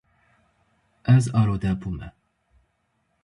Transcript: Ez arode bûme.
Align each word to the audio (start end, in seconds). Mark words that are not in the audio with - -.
Ez 1.13 1.25
arode 1.41 1.71
bûme. 1.79 2.09